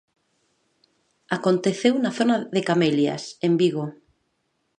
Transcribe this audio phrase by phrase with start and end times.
[1.37, 3.85] Aconteceu na zona de Camelias, en Vigo.